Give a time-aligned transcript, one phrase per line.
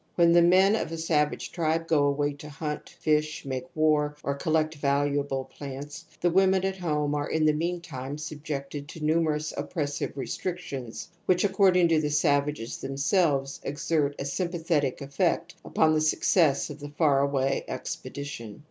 [0.15, 4.33] When the men of a savage tribe go away to hunt, fish, make war, or
[4.33, 9.53] collect valuable plants, the women at home are in the meantime sub jected to numerous
[9.55, 15.53] oppressive restrictions which, according to the savages themselves, exert g^^^ sympath eti^ Affpi>t.
[15.63, 18.59] upon the success of the far away expedition.